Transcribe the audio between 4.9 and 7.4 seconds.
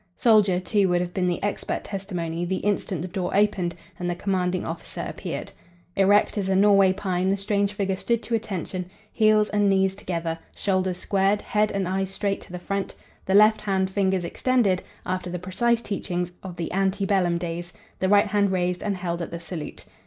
appeared. Erect as a Norway pine the